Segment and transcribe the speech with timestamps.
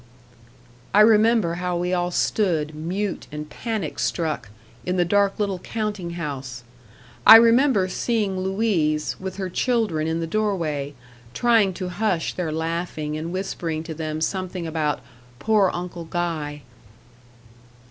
[0.95, 4.49] I remember how we all stood, mute and panic struck,
[4.83, 6.63] in the dark little counting house.
[7.23, 10.95] I remember seeing Louise, with her children in the door way,
[11.35, 15.01] trying to hush their laughing, and whispering to them something about
[15.37, 16.63] "poor Uncle Guy."